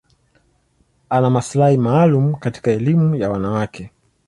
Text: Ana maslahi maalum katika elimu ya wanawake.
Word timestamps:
Ana 1.09 1.29
maslahi 1.29 1.77
maalum 1.77 2.35
katika 2.35 2.71
elimu 2.71 3.15
ya 3.15 3.29
wanawake. 3.29 3.91